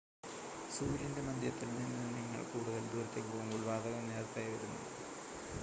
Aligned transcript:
സൂര്യൻ്റെ 0.69 1.21
മധ്യത്തിൽ 1.21 1.69
നിന്ന് 1.71 2.05
നിങ്ങൾ 2.15 2.41
കൂടുതൽ 2.45 2.83
ദൂരത്തേക്ക് 2.93 3.29
പോകുമ്പോൾ 3.29 3.61
വാതകം 3.65 4.09
നേർത്തതായി 4.09 4.49
വരുന്നു 4.49 4.81